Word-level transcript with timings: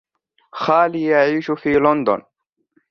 خالي 0.51 1.03
يعيش 1.03 1.51
في 1.51 1.69
لندن. 1.73 2.21